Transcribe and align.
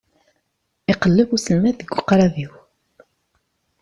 Iqelleb 0.91 1.29
uselmad 1.35 1.75
deg 1.79 1.91
uqrab-iw. 1.99 2.53